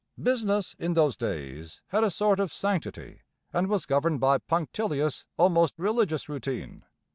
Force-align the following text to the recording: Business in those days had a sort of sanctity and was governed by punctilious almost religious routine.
Business 0.19 0.75
in 0.79 0.95
those 0.95 1.15
days 1.15 1.83
had 1.89 2.03
a 2.03 2.09
sort 2.09 2.39
of 2.39 2.51
sanctity 2.51 3.21
and 3.53 3.67
was 3.67 3.85
governed 3.85 4.19
by 4.19 4.39
punctilious 4.39 5.25
almost 5.37 5.75
religious 5.77 6.27
routine. 6.27 6.85